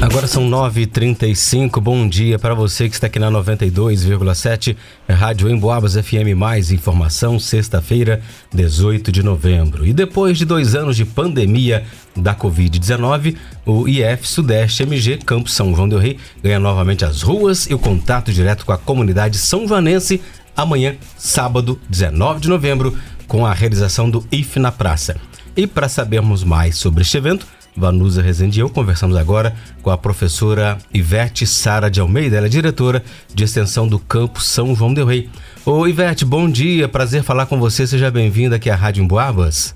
[0.00, 1.78] Agora são 9h35.
[1.78, 4.74] Bom dia para você que está aqui na 92,7
[5.06, 6.34] Rádio Emboabas FM.
[6.34, 9.86] Mais informação, sexta-feira, 18 de novembro.
[9.86, 11.84] E depois de dois anos de pandemia
[12.16, 13.36] da Covid-19,
[13.66, 17.78] o IF Sudeste MG Campo São João Del Rei ganha novamente as ruas e o
[17.78, 20.22] contato direto com a comunidade são joanense
[20.56, 22.96] amanhã, sábado, 19 de novembro,
[23.28, 25.16] com a realização do IF na Praça.
[25.54, 27.46] E para sabermos mais sobre este evento,
[27.76, 32.48] Vanusa Rezende e eu conversamos agora com a professora Ivete Sara de Almeida, ela é
[32.48, 35.28] diretora de extensão do Campo São João del Rei.
[35.64, 39.74] Ô Ivete, bom dia, prazer falar com você, seja bem-vinda aqui à Rádio Emboabas.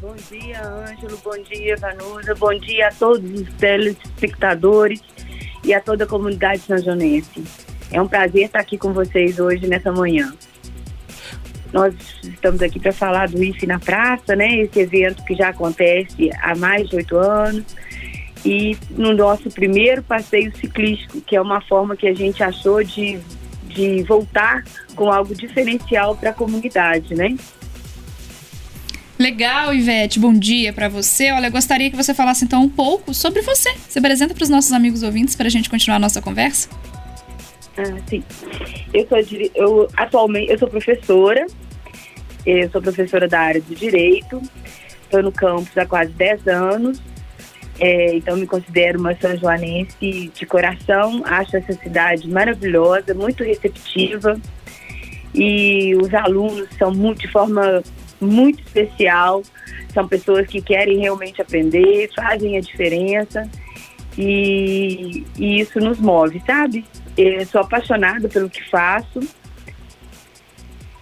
[0.00, 5.00] Bom dia, Ângelo, bom dia, Vanusa, bom dia a todos os telespectadores
[5.64, 7.44] e a toda a comunidade sanjonense.
[7.90, 10.32] É um prazer estar aqui com vocês hoje nessa manhã.
[11.72, 14.56] Nós estamos aqui para falar do IFE na Praça, né?
[14.56, 17.64] Esse evento que já acontece há mais de oito anos.
[18.44, 23.18] E no nosso primeiro passeio ciclístico, que é uma forma que a gente achou de,
[23.64, 24.62] de voltar
[24.94, 27.36] com algo diferencial para a comunidade, né?
[29.18, 30.18] Legal, Ivete.
[30.18, 31.32] Bom dia para você.
[31.32, 33.74] Olha, eu gostaria que você falasse então um pouco sobre você.
[33.88, 36.68] Se apresenta para os nossos amigos ouvintes para a gente continuar a nossa conversa.
[37.78, 38.22] Ah, sim.
[38.92, 39.18] Eu sou
[39.54, 41.46] eu atualmente eu sou professora.
[42.44, 44.40] Eu sou professora da área de direito.
[45.02, 47.02] Estou no campus há quase 10 anos.
[47.78, 51.22] É, então me considero uma São Joanense de coração.
[51.24, 54.40] Acho essa cidade maravilhosa, muito receptiva.
[55.34, 57.82] E os alunos são muito, de forma
[58.20, 59.42] muito especial.
[59.92, 63.48] São pessoas que querem realmente aprender, fazem a diferença.
[64.16, 66.84] E, e isso nos move, sabe?
[67.16, 69.20] Eu sou apaixonada pelo que faço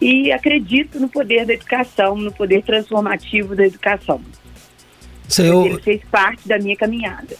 [0.00, 4.20] e acredito no poder da educação, no poder transformativo da educação.
[5.28, 5.66] Senhor...
[5.66, 7.36] Ele fez parte da minha caminhada.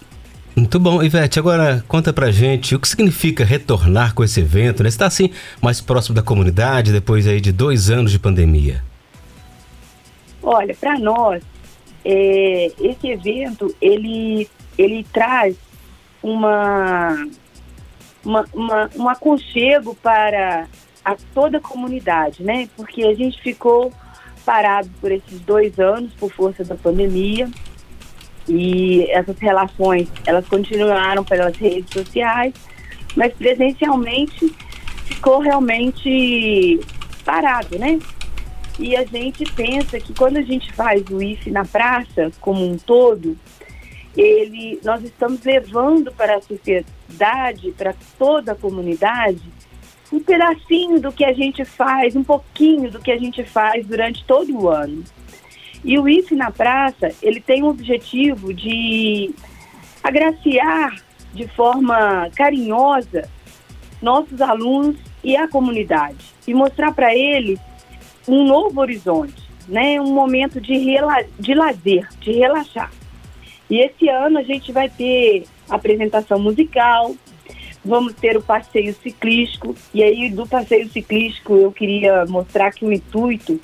[0.57, 1.39] Muito bom, Ivete.
[1.39, 4.89] Agora conta pra gente o que significa retornar com esse evento, né?
[4.89, 5.31] Está assim
[5.61, 8.83] mais próximo da comunidade depois aí de dois anos de pandemia.
[10.41, 11.43] Olha, para nós
[12.05, 14.49] é, esse evento ele
[14.79, 15.57] ele traz
[16.23, 17.27] uma
[18.25, 20.67] uma, uma, um aconchego para
[21.05, 22.69] a toda a comunidade, né?
[22.77, 23.93] Porque a gente ficou
[24.45, 27.49] parado por esses dois anos por força da pandemia
[28.49, 32.55] e essas relações elas continuaram pelas redes sociais,
[33.17, 34.55] mas presencialmente
[35.05, 36.81] ficou realmente
[37.25, 37.99] parado, né?
[38.79, 42.77] E a gente pensa que quando a gente faz o IFE na praça como um
[42.77, 43.37] todo,
[44.17, 49.43] ele, nós estamos levando para a sociedade, para toda a comunidade,
[50.13, 54.25] um pedacinho do que a gente faz, um pouquinho do que a gente faz durante
[54.25, 55.03] todo o ano.
[55.85, 59.35] E o IFE na Praça, ele tem o objetivo de
[60.03, 63.29] agraciar de forma carinhosa
[64.01, 67.59] nossos alunos e a comunidade e mostrar para eles
[68.29, 70.01] um novo horizonte, né?
[70.01, 70.97] um momento de,
[71.39, 72.91] de lazer, de relaxar.
[73.75, 77.13] E esse ano a gente vai ter apresentação musical,
[77.85, 79.75] vamos ter o passeio ciclístico.
[79.93, 83.61] E aí, do passeio ciclístico, eu queria mostrar que o intuito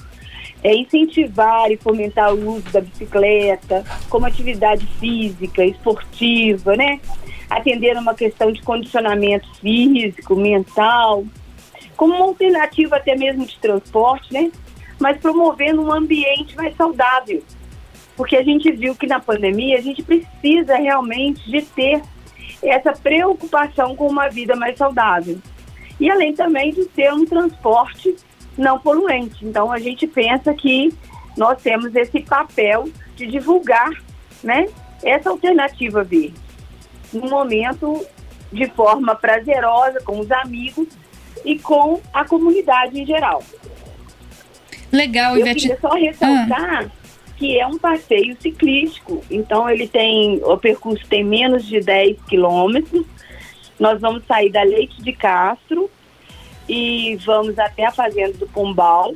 [0.64, 6.98] é incentivar e fomentar o uso da bicicleta como atividade física, esportiva, né?
[7.48, 11.24] Atender uma questão de condicionamento físico, mental,
[11.96, 14.50] como uma alternativa até mesmo de transporte, né?
[14.98, 17.44] Mas promovendo um ambiente mais saudável.
[18.20, 22.02] Porque a gente viu que na pandemia a gente precisa realmente de ter
[22.62, 25.38] essa preocupação com uma vida mais saudável.
[25.98, 28.14] E além também de ter um transporte
[28.58, 29.42] não poluente.
[29.42, 30.92] Então a gente pensa que
[31.34, 33.88] nós temos esse papel de divulgar
[34.44, 34.66] né,
[35.02, 36.34] essa alternativa verde.
[37.14, 38.06] No momento
[38.52, 40.88] de forma prazerosa com os amigos
[41.42, 43.42] e com a comunidade em geral.
[44.92, 45.60] Legal, Eu Ivete.
[45.62, 46.99] queria só ressaltar ah
[47.40, 49.24] que é um passeio ciclístico.
[49.30, 53.06] Então ele tem, o percurso tem menos de 10 quilômetros.
[53.78, 55.90] Nós vamos sair da Leite de Castro
[56.68, 59.14] e vamos até a Fazenda do Pombal.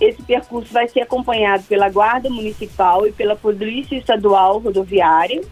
[0.00, 5.42] Esse percurso vai ser acompanhado pela Guarda Municipal e pela Polícia Estadual Rodoviária.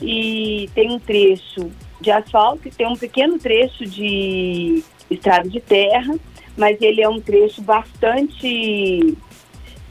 [0.00, 1.70] E tem um trecho
[2.00, 6.14] de asfalto e tem um pequeno trecho de estrada de terra,
[6.56, 9.14] mas ele é um trecho bastante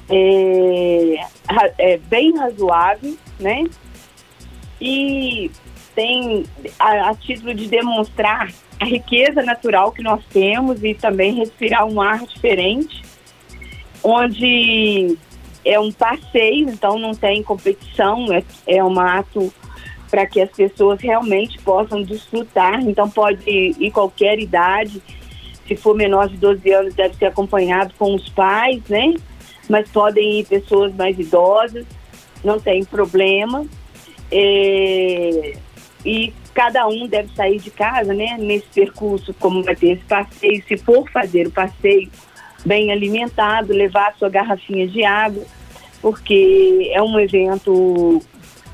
[0.10, 1.16] é,
[1.78, 3.66] é bem razoável, né?
[4.80, 5.50] E
[5.96, 6.44] tem
[6.80, 12.02] a, a, título de demonstrar a riqueza natural que nós temos e também respirar um
[12.02, 13.02] ar diferente,
[14.04, 15.18] onde
[15.64, 19.54] é um passeio, então não tem competição, é, é um ato
[20.14, 22.80] para que as pessoas realmente possam desfrutar.
[22.82, 25.02] Então, pode ir qualquer idade.
[25.68, 29.16] Se for menor de 12 anos, deve ser acompanhado com os pais, né?
[29.69, 31.86] Mas podem ir pessoas mais idosas,
[32.44, 33.65] não tem problema.
[34.31, 35.54] É,
[36.06, 38.38] e cada um deve sair de casa, né?
[38.38, 42.10] Nesse percurso, como vai ter esse passeio, se for fazer o passeio
[42.65, 45.44] bem alimentado, levar a sua garrafinha de água,
[46.01, 48.21] porque é um evento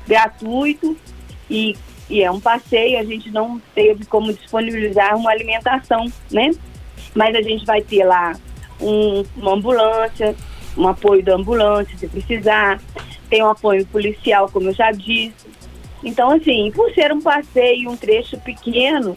[0.06, 0.96] gratuito
[1.48, 1.76] e,
[2.08, 6.50] e é um passeio, a gente não teve como disponibilizar uma alimentação, né?
[7.14, 8.36] Mas a gente vai ter lá
[8.80, 10.34] um, uma ambulância,
[10.76, 12.80] um apoio da ambulância se precisar,
[13.28, 15.48] tem um apoio policial, como eu já disse.
[16.02, 19.16] Então, assim, por ser um passeio, um trecho pequeno,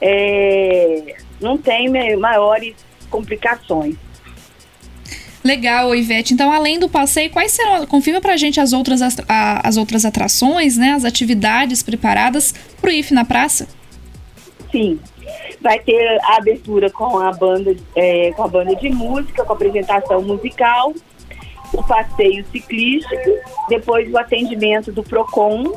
[0.00, 2.74] é, não tem maiores
[3.08, 3.96] complicações.
[5.44, 6.34] Legal, Ivete.
[6.34, 7.84] Então, além do passeio, quais serão?
[7.86, 10.92] Confirma pra gente as outras, as outras atrações, né?
[10.92, 13.66] As atividades preparadas pro IF na praça?
[14.70, 15.00] Sim.
[15.62, 20.20] Vai ter a abertura com a banda, é, com a banda de música, com apresentação
[20.20, 20.92] musical,
[21.72, 23.30] o passeio ciclístico,
[23.68, 25.72] depois o atendimento do PROCON.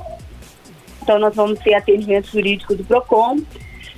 [1.02, 3.38] Então, nós vamos ter atendimento jurídico do PROCON.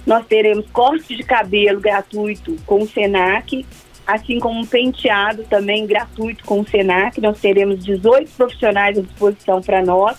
[0.05, 3.65] Nós teremos corte de cabelo gratuito com o SENAC,
[4.05, 7.19] assim como um penteado também gratuito com o SENAC.
[7.19, 10.17] Nós teremos 18 profissionais à disposição para nós.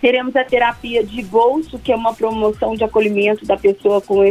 [0.00, 4.24] Teremos a terapia de bolso, que é uma promoção de acolhimento da pessoa com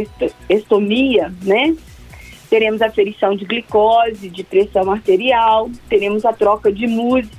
[0.48, 1.76] estomia, né?
[2.48, 6.86] Teremos a ferição de glicose, de pressão arterial, teremos a troca de,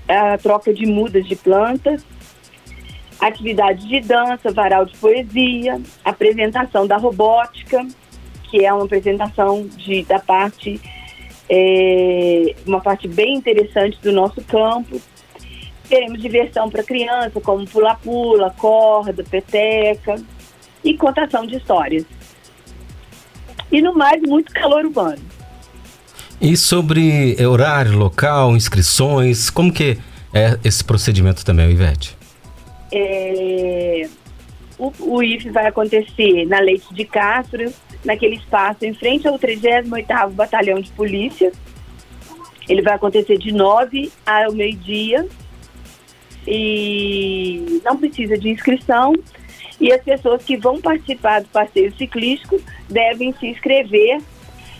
[0.07, 2.05] a troca de mudas de plantas,
[3.19, 7.85] atividade de dança, varal de poesia, apresentação da robótica,
[8.49, 10.79] que é uma apresentação de, da parte,
[11.49, 15.01] é, uma parte bem interessante do nosso campo.
[15.91, 20.15] Teremos diversão para criança, como pula-pula, corda, peteca
[20.81, 22.05] e contação de histórias.
[23.69, 25.21] E no mais, muito calor urbano.
[26.39, 29.97] E sobre horário, local, inscrições, como que
[30.33, 32.15] é esse procedimento também, Ivete?
[32.89, 34.07] É,
[34.79, 37.69] o, o IF vai acontecer na Leite de Castro,
[38.05, 41.51] naquele espaço em frente ao 38º Batalhão de Polícia.
[42.69, 45.27] Ele vai acontecer de 9 ao meio-dia
[46.47, 49.13] e não precisa de inscrição.
[49.79, 54.21] E as pessoas que vão participar do passeio ciclístico devem se inscrever.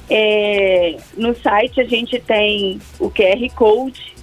[0.09, 4.13] É, no site a gente tem o QR Code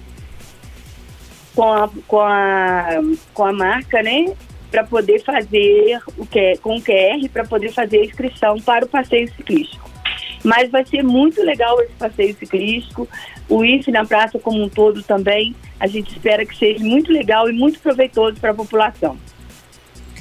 [1.55, 2.85] com a, com a,
[3.33, 4.33] com a marca, né?
[4.69, 8.87] para poder fazer o que com o QR para poder fazer a inscrição para o
[8.87, 9.88] passeio ciclístico.
[10.43, 13.07] Mas vai ser muito legal esse passeio ciclístico.
[13.47, 17.49] O IF na praça como um todo também, a gente espera que seja muito legal
[17.49, 19.17] e muito proveitoso para a população.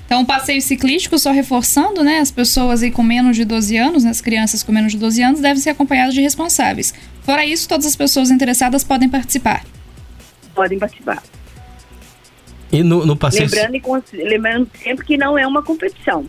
[0.08, 4.04] Então, o passeio ciclístico, só reforçando, né, as pessoas aí com menos de 12 anos,
[4.04, 6.94] né, as crianças com menos de 12 anos, devem ser acompanhadas de responsáveis.
[7.22, 9.62] Fora isso, todas as pessoas interessadas podem participar.
[10.54, 11.22] Podem participar.
[12.72, 13.50] E no, no passeio...
[13.50, 16.24] Lembrando, lembrando sempre que não é uma competição,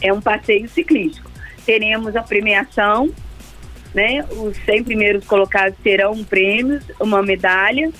[0.00, 1.30] é um passeio ciclístico.
[1.66, 3.10] Teremos a premiação,
[3.94, 4.24] né?
[4.30, 7.90] Os 100 primeiros colocados terão prêmios, uma medalha,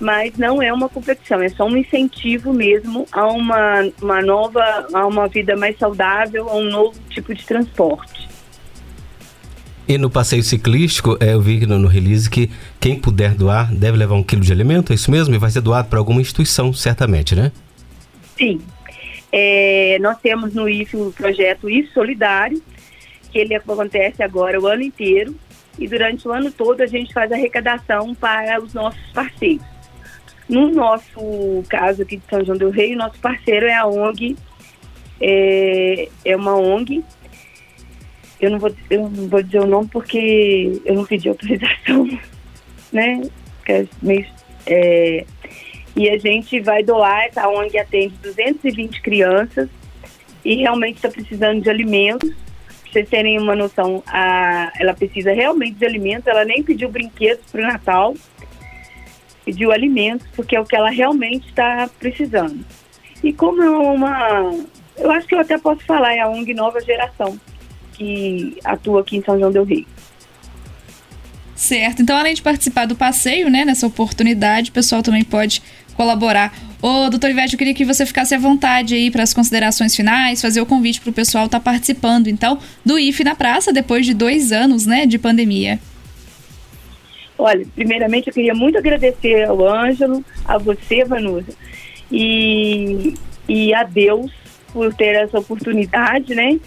[0.00, 5.06] mas não é uma competição, é só um incentivo mesmo a uma, uma nova, a
[5.06, 8.28] uma vida mais saudável, a um novo tipo de transporte.
[9.86, 13.98] E no passeio ciclístico, é, eu vi no, no release que quem puder doar deve
[13.98, 15.34] levar um quilo de alimento, é isso mesmo?
[15.34, 17.52] E vai ser doado para alguma instituição, certamente, né?
[18.36, 18.60] Sim.
[19.30, 22.62] É, nós temos no IF o projeto IF Solidário,
[23.34, 25.34] que ele acontece agora o ano inteiro.
[25.76, 29.66] E durante o ano todo a gente faz arrecadação para os nossos parceiros.
[30.48, 34.36] No nosso caso aqui de São João del Rei, nosso parceiro é a ONG,
[35.20, 37.02] é, é uma ONG
[38.40, 42.06] eu não vou, eu não vou dizer o nome porque eu não pedi autorização,
[42.92, 43.22] né?
[43.66, 44.26] É meio,
[44.66, 45.24] é,
[45.96, 49.68] e a gente vai doar, essa ONG atende 220 crianças
[50.44, 52.43] e realmente está precisando de alimentos.
[52.94, 57.60] Vocês terem uma noção, a, ela precisa realmente de alimentos, ela nem pediu brinquedos para
[57.60, 58.14] o Natal,
[59.44, 62.64] pediu alimentos, porque é o que ela realmente está precisando.
[63.20, 64.54] E como é uma.
[64.96, 67.36] Eu acho que eu até posso falar, é a ONG Nova Geração
[67.94, 69.84] que atua aqui em São João del Rei.
[71.56, 72.00] Certo.
[72.00, 75.60] Então, além de participar do passeio, né, nessa oportunidade, o pessoal também pode
[75.94, 76.54] colaborar.
[76.82, 80.42] Ô, doutor Ivete, eu queria que você ficasse à vontade aí para as considerações finais,
[80.42, 84.04] fazer o convite para o pessoal estar tá participando, então, do IF na praça, depois
[84.04, 85.78] de dois anos, né, de pandemia.
[87.38, 91.52] Olha, primeiramente eu queria muito agradecer ao Ângelo, a você, Vanusa,
[92.10, 93.14] e,
[93.48, 94.32] e e a Deus
[94.72, 96.58] por ter essa oportunidade, né?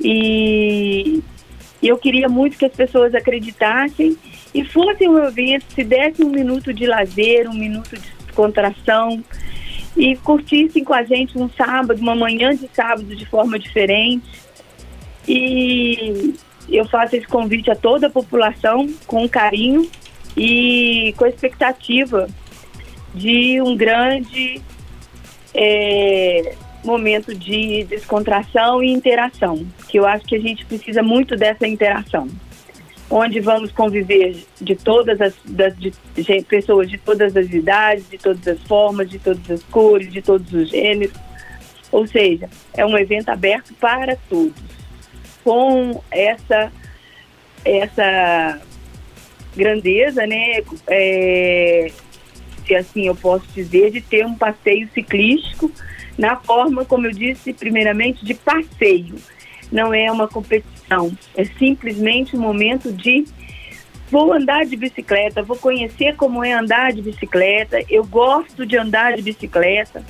[0.00, 1.22] E
[1.82, 4.16] eu queria muito que as pessoas acreditassem
[4.54, 9.22] e fossem um evento, se desse um minuto de lazer, um minuto de descontração
[9.96, 14.26] e curtissem com a gente um sábado, uma manhã de sábado de forma diferente.
[15.26, 16.34] E
[16.68, 19.88] eu faço esse convite a toda a população com carinho
[20.36, 22.28] e com a expectativa
[23.14, 24.60] de um grande
[25.54, 31.66] é, momento de descontração e interação, que eu acho que a gente precisa muito dessa
[31.66, 32.28] interação,
[33.10, 38.18] onde vamos conviver de todas as das, de, de, pessoas de todas as idades, de
[38.18, 41.14] todas as formas, de todas as cores, de todos os gêneros.
[41.92, 44.54] Ou seja, é um evento aberto para todos,
[45.42, 46.72] com essa
[47.64, 48.60] essa
[49.56, 50.62] grandeza, né?
[50.88, 51.90] É,
[52.66, 55.70] se assim eu posso dizer, de ter um passeio ciclístico
[56.16, 59.16] na forma, como eu disse, primeiramente de passeio.
[59.70, 60.73] Não é uma competição,
[61.36, 63.24] é simplesmente um momento de
[64.10, 69.16] vou andar de bicicleta, vou conhecer como é andar de bicicleta, eu gosto de andar
[69.16, 70.04] de bicicleta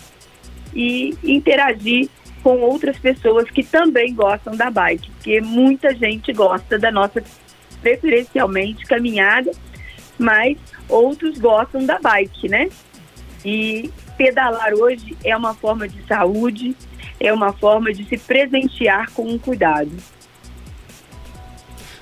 [0.74, 2.08] e interagir
[2.42, 7.22] com outras pessoas que também gostam da bike, porque muita gente gosta da nossa
[7.80, 9.50] preferencialmente caminhada,
[10.18, 12.68] mas outros gostam da bike, né?
[13.44, 16.76] E pedalar hoje é uma forma de saúde,
[17.20, 19.90] é uma forma de se presentear com um cuidado.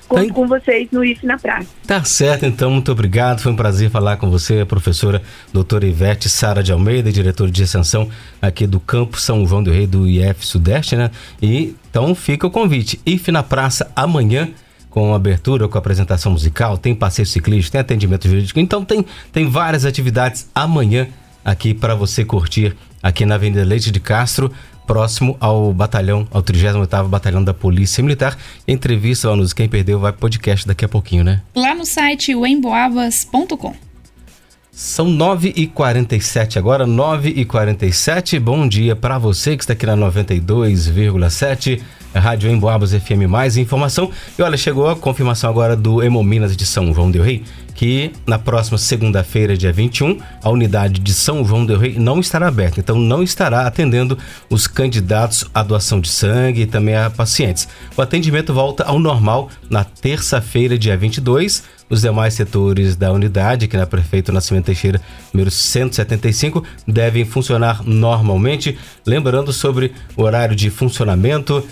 [0.07, 1.67] Conto tá com vocês no IF na Praça.
[1.87, 3.39] Tá certo, então, muito obrigado.
[3.39, 7.63] Foi um prazer falar com você, a professora doutora Ivete Sara de Almeida, diretora de
[7.63, 8.09] extensão
[8.41, 11.11] aqui do Campo São João do Rei do IF Sudeste, né?
[11.41, 12.99] E então fica o convite.
[13.05, 14.49] IF na Praça amanhã
[14.89, 18.59] com abertura, com apresentação musical, tem passeio ciclista, tem atendimento jurídico.
[18.59, 21.07] Então tem, tem várias atividades amanhã
[21.43, 24.51] aqui para você curtir aqui na Avenida Leite de Castro,
[24.85, 28.37] próximo ao batalhão, ao 38º Batalhão da Polícia Militar.
[28.67, 31.41] Entrevista lá nos Quem Perdeu vai podcast daqui a pouquinho, né?
[31.55, 33.73] Lá no site emboavas.com.
[34.75, 38.39] São 9h47 agora, 9h47.
[38.39, 41.79] Bom dia para você que está aqui na 92,7
[42.19, 44.09] Rádio Emboabas FM Mais informação.
[44.37, 47.43] E olha, chegou a confirmação agora do Hemominas de São João del Rei,
[47.75, 52.47] que na próxima segunda-feira, dia 21, a unidade de São João del Rei não estará
[52.47, 54.17] aberta, então não estará atendendo
[54.49, 57.67] os candidatos à doação de sangue e também a pacientes.
[57.95, 63.77] O atendimento volta ao normal na terça-feira, dia 22, os demais setores da unidade, que
[63.77, 65.01] na Prefeito Nascimento Teixeira,
[65.33, 68.77] número 175, devem funcionar normalmente.
[69.05, 71.63] Lembrando sobre o horário de funcionamento,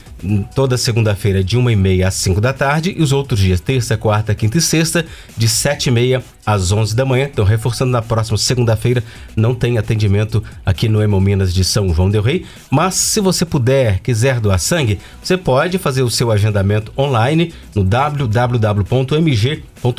[0.53, 4.57] toda segunda-feira de 1h30 às 5 da tarde e os outros dias, terça, quarta, quinta
[4.57, 7.29] e sexta, de 7h30 às 11 da manhã.
[7.31, 9.03] Então, reforçando, na próxima segunda-feira
[9.35, 12.45] não tem atendimento aqui no Hemominas de São João del Rei.
[12.69, 17.83] Mas se você puder, quiser doar sangue, você pode fazer o seu agendamento online no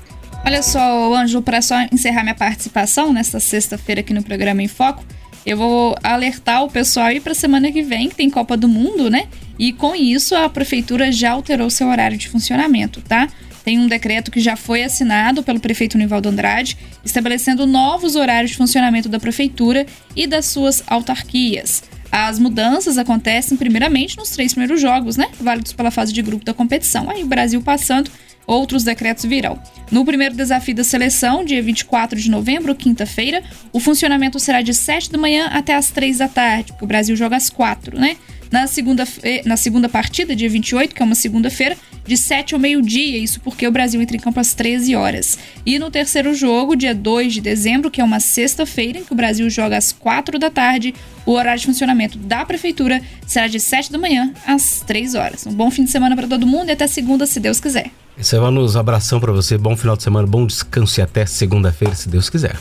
[0.45, 5.05] Olha só, Ângelo, para só encerrar minha participação nesta sexta-feira aqui no programa Em Foco,
[5.47, 9.09] eu vou alertar o pessoal aí para semana que vem, que tem Copa do Mundo,
[9.11, 9.29] né?
[9.59, 13.29] E com isso a prefeitura já alterou seu horário de funcionamento, tá?
[13.65, 18.57] Tem um decreto que já foi assinado pelo prefeito Nivaldo Andrade, estabelecendo novos horários de
[18.57, 21.85] funcionamento da prefeitura e das suas autarquias.
[22.11, 25.29] As mudanças acontecem primeiramente nos três primeiros jogos, né?
[25.41, 27.09] Válidos pela fase de grupo da competição.
[27.09, 28.11] Aí o Brasil passando
[28.47, 29.59] outros decretos virão.
[29.91, 33.43] No primeiro desafio da seleção, dia 24 de novembro, quinta-feira,
[33.73, 37.17] o funcionamento será de 7 da manhã até as 3 da tarde, porque o Brasil
[37.17, 38.17] joga às 4, né?
[38.51, 39.09] Na segunda,
[39.47, 43.67] na segunda partida, dia 28, que é uma segunda-feira, de 7 ao meio-dia, isso porque
[43.67, 45.39] o Brasil entra em campo às 13 horas.
[45.65, 49.17] E no terceiro jogo, dia 2 de dezembro, que é uma sexta-feira, em que o
[49.17, 50.95] Brasil joga às 4 da tarde,
[51.25, 55.47] o horário de funcionamento da prefeitura será de 7 da manhã às 3 horas.
[55.47, 57.91] Um bom fim de semana para todo mundo e até segunda, se Deus quiser.
[58.21, 62.09] Silvanos, um abração para você, bom final de semana, bom descanso e até segunda-feira, se
[62.09, 62.57] Deus quiser.